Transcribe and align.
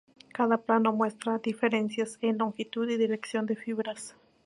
Cada 0.33 0.57
plano 0.57 0.93
muestra 0.93 1.37
diferencias 1.37 2.17
en 2.21 2.39
longitud 2.39 2.89
y 2.89 2.97
dirección 2.97 3.45
de 3.45 3.55
fibras. 3.55 4.15